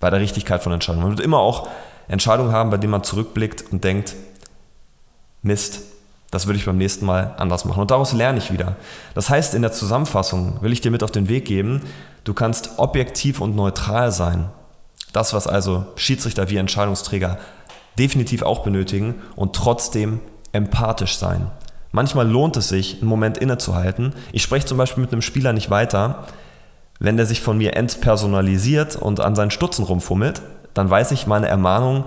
[0.00, 1.06] bei der Richtigkeit von Entscheidungen.
[1.06, 1.68] Man wird immer auch
[2.08, 4.14] Entscheidungen haben, bei denen man zurückblickt und denkt,
[5.42, 5.82] Mist,
[6.30, 7.80] das würde ich beim nächsten Mal anders machen.
[7.80, 8.76] Und daraus lerne ich wieder.
[9.14, 11.82] Das heißt, in der Zusammenfassung will ich dir mit auf den Weg geben,
[12.24, 14.50] du kannst objektiv und neutral sein.
[15.12, 17.38] Das, was also Schiedsrichter wie Entscheidungsträger
[17.98, 20.20] definitiv auch benötigen und trotzdem
[20.52, 21.50] empathisch sein.
[21.92, 24.12] Manchmal lohnt es sich, einen Moment innezuhalten.
[24.32, 26.26] Ich spreche zum Beispiel mit einem Spieler nicht weiter,
[26.98, 30.42] wenn der sich von mir entpersonalisiert und an seinen Stutzen rumfummelt,
[30.76, 32.04] dann weiß ich, meine Ermahnung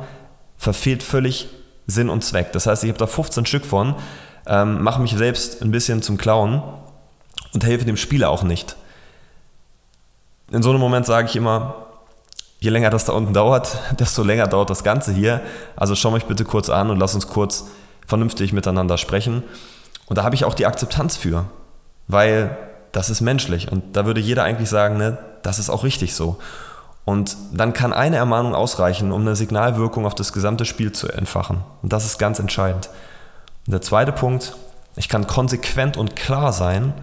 [0.58, 1.50] verfehlt völlig
[1.88, 2.52] Sinn und Zweck.
[2.52, 3.96] Das heißt, ich habe da 15 Stück von,
[4.46, 6.62] ähm, mache mich selbst ein bisschen zum Clown
[7.54, 8.76] und helfe dem Spieler auch nicht.
[10.52, 11.88] In so einem Moment sage ich immer,
[12.60, 15.42] je länger das da unten dauert, desto länger dauert das Ganze hier.
[15.76, 17.66] Also schau mich bitte kurz an und lass uns kurz
[18.06, 19.44] vernünftig miteinander sprechen.
[20.06, 21.46] Und da habe ich auch die Akzeptanz für,
[22.08, 22.56] weil
[22.92, 23.72] das ist menschlich.
[23.72, 26.38] Und da würde jeder eigentlich sagen, ne, das ist auch richtig so.
[27.06, 31.64] Und dann kann eine Ermahnung ausreichen, um eine Signalwirkung auf das gesamte Spiel zu entfachen.
[31.82, 32.90] Und das ist ganz entscheidend.
[33.66, 34.56] Und der zweite Punkt,
[34.96, 36.94] ich kann konsequent und klar sein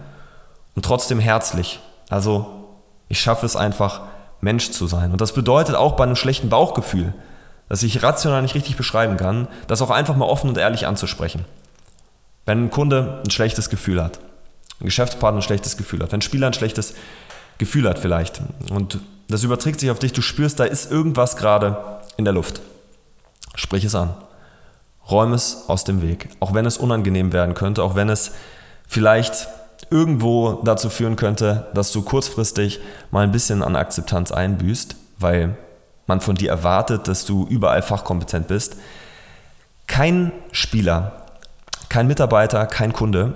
[0.75, 1.79] und trotzdem herzlich.
[2.09, 2.65] Also
[3.09, 4.01] ich schaffe es einfach,
[4.41, 5.11] Mensch zu sein.
[5.11, 7.13] Und das bedeutet auch bei einem schlechten Bauchgefühl,
[7.69, 11.45] das ich rational nicht richtig beschreiben kann, das auch einfach mal offen und ehrlich anzusprechen.
[12.45, 14.19] Wenn ein Kunde ein schlechtes Gefühl hat,
[14.79, 16.93] ein Geschäftspartner ein schlechtes Gefühl hat, wenn ein Spieler ein schlechtes
[17.57, 21.99] Gefühl hat vielleicht und das überträgt sich auf dich, du spürst, da ist irgendwas gerade
[22.15, 22.61] in der Luft.
[23.55, 24.13] Sprich es an.
[25.09, 26.29] Räum es aus dem Weg.
[26.39, 28.31] Auch wenn es unangenehm werden könnte, auch wenn es
[28.87, 29.47] vielleicht
[29.89, 32.79] irgendwo dazu führen könnte, dass du kurzfristig
[33.11, 35.57] mal ein bisschen an Akzeptanz einbüßt, weil
[36.07, 38.77] man von dir erwartet, dass du überall fachkompetent bist.
[39.87, 41.23] Kein Spieler,
[41.89, 43.33] kein Mitarbeiter, kein Kunde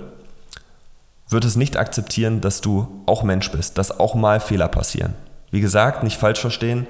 [1.28, 5.14] wird es nicht akzeptieren, dass du auch Mensch bist, dass auch mal Fehler passieren.
[5.52, 6.88] Wie gesagt, nicht falsch verstehen.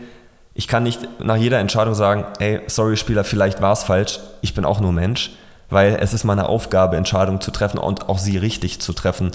[0.55, 4.55] Ich kann nicht nach jeder Entscheidung sagen, ey, sorry Spieler, vielleicht war es falsch, ich
[4.55, 5.33] bin auch nur Mensch,
[5.69, 9.33] weil es ist meine Aufgabe, Entscheidungen zu treffen und auch sie richtig zu treffen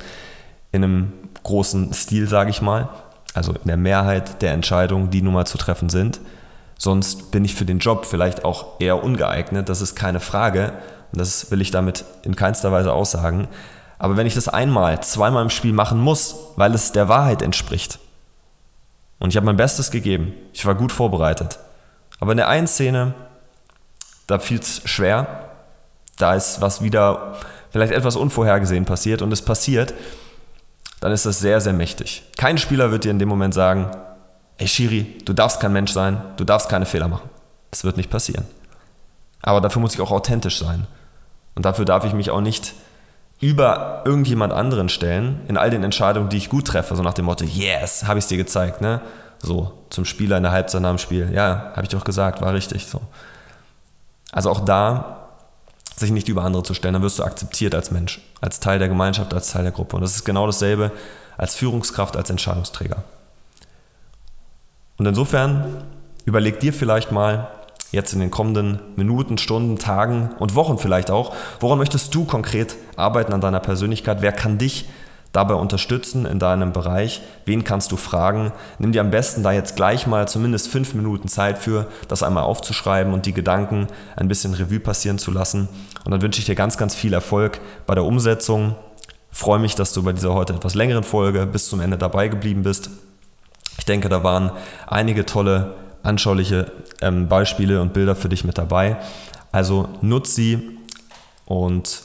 [0.72, 1.14] in einem
[1.44, 2.90] großen Stil, sage ich mal.
[3.34, 6.20] Also in der Mehrheit der Entscheidungen, die nun mal zu treffen sind.
[6.80, 10.74] Sonst bin ich für den Job vielleicht auch eher ungeeignet, das ist keine Frage.
[11.12, 13.48] Und das will ich damit in keinster Weise aussagen.
[14.00, 18.00] Aber wenn ich das einmal, zweimal im Spiel machen muss, weil es der Wahrheit entspricht,
[19.20, 21.60] und ich habe mein Bestes gegeben, ich war gut vorbereitet,
[22.20, 23.14] aber in der einen Szene,
[24.28, 25.52] da fiel es schwer,
[26.18, 27.36] da ist was wieder
[27.72, 29.94] vielleicht etwas unvorhergesehen passiert und es passiert,
[31.00, 32.24] dann ist das sehr, sehr mächtig.
[32.38, 33.92] Kein Spieler wird dir in dem Moment sagen,
[34.58, 37.30] ey Shiri, du darfst kein Mensch sein, du darfst keine Fehler machen.
[37.70, 38.46] Das wird nicht passieren.
[39.42, 40.88] Aber dafür muss ich auch authentisch sein.
[41.56, 42.74] Und dafür darf ich mich auch nicht
[43.40, 47.26] über irgendjemand anderen stellen in all den Entscheidungen, die ich gut treffe, so nach dem
[47.26, 49.02] Motto, yes, habe ich es dir gezeigt, ne?
[49.40, 51.32] So, zum Spieler in der Halbzeit nach dem Spiel.
[51.32, 52.88] Ja, habe ich doch gesagt, war richtig.
[52.88, 53.02] So.
[54.32, 55.28] Also auch da,
[55.96, 58.88] sich nicht über andere zu stellen, dann wirst du akzeptiert als Mensch, als Teil der
[58.88, 59.96] Gemeinschaft, als Teil der Gruppe.
[59.96, 60.92] Und das ist genau dasselbe
[61.38, 63.04] als Führungskraft, als Entscheidungsträger.
[64.98, 65.84] Und insofern
[66.26, 67.48] überleg dir vielleicht mal,
[67.92, 72.76] jetzt in den kommenden Minuten, Stunden, Tagen und Wochen vielleicht auch, woran möchtest du konkret
[72.96, 74.22] arbeiten an deiner Persönlichkeit?
[74.22, 74.86] Wer kann dich
[75.32, 77.22] dabei unterstützen in deinem Bereich?
[77.46, 78.52] Wen kannst du fragen?
[78.80, 82.44] Nimm dir am besten da jetzt gleich mal zumindest fünf Minuten Zeit für, das einmal
[82.44, 85.70] aufzuschreiben und die Gedanken ein bisschen Revue passieren zu lassen.
[86.04, 88.76] Und dann wünsche ich dir ganz, ganz viel Erfolg bei der Umsetzung.
[89.32, 92.64] Freue mich, dass du bei dieser heute etwas längeren Folge bis zum Ende dabei geblieben
[92.64, 92.90] bist.
[93.78, 94.52] Ich denke, da waren
[94.88, 98.98] einige tolle anschauliche ähm, Beispiele und Bilder für dich mit dabei.
[99.52, 100.78] Also nutz sie
[101.46, 102.04] und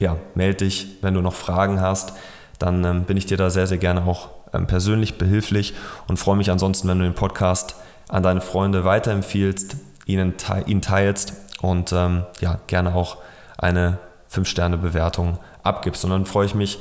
[0.00, 2.12] ja, melde dich, wenn du noch Fragen hast.
[2.58, 5.74] Dann ähm, bin ich dir da sehr, sehr gerne auch ähm, persönlich behilflich
[6.08, 7.76] und freue mich ansonsten, wenn du den Podcast
[8.08, 13.18] an deine Freunde weiterempfiehlst, ihnen te ihn teilst und ähm, ja, gerne auch
[13.58, 13.98] eine
[14.30, 16.04] 5-Sterne-Bewertung abgibst.
[16.04, 16.78] Und dann freue ich mich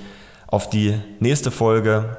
[0.48, 2.18] auf die nächste Folge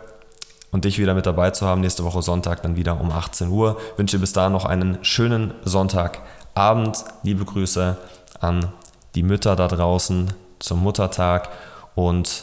[0.74, 1.82] und dich wieder mit dabei zu haben.
[1.82, 3.76] Nächste Woche Sonntag dann wieder um 18 Uhr.
[3.92, 7.04] Ich wünsche dir bis dahin noch einen schönen Sonntagabend.
[7.22, 7.96] Liebe Grüße
[8.40, 8.72] an
[9.14, 11.48] die Mütter da draußen zum Muttertag
[11.94, 12.42] und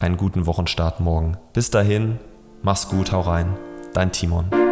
[0.00, 1.36] einen guten Wochenstart morgen.
[1.52, 2.18] Bis dahin,
[2.62, 3.56] mach's gut, hau rein.
[3.94, 4.67] Dein Timon.